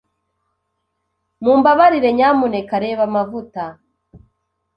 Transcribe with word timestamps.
Mumbabarire, 1.43 2.09
nyamuneka 2.17 2.75
reba 2.83 3.03
amavuta. 3.09 3.63